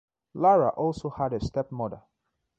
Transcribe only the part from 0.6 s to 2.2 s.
also had a stepmother.